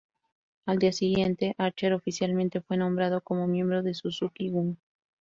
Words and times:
Al 0.65 0.79
día 0.79 0.91
siguiente, 0.93 1.53
Archer 1.59 1.93
oficialmente 1.93 2.59
fue 2.59 2.75
nombrado 2.75 3.21
como 3.21 3.45
miembro 3.45 3.83
de 3.83 3.93
Suzuki-gun. 3.93 4.79